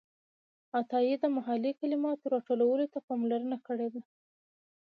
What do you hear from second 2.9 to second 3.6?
ته پاملرنه